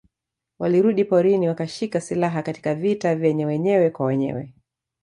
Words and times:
Walirudi 0.59 1.05
porini 1.05 1.47
wakashika 1.47 2.01
silaha 2.01 2.43
Katika 2.43 2.75
vita 2.75 3.15
vya 3.15 3.47
wenyewe 3.47 3.89
kwa 3.89 4.05
wenyewe 4.05 4.53